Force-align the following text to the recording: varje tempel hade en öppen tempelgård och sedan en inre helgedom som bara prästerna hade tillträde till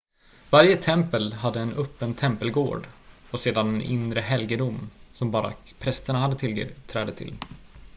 varje 0.49 0.77
tempel 0.77 1.33
hade 1.33 1.59
en 1.59 1.73
öppen 1.73 2.13
tempelgård 2.13 2.87
och 3.31 3.39
sedan 3.39 3.67
en 3.67 3.81
inre 3.81 4.19
helgedom 4.19 4.89
som 5.13 5.31
bara 5.31 5.53
prästerna 5.79 6.19
hade 6.19 6.35
tillträde 6.35 7.11
till 7.11 7.35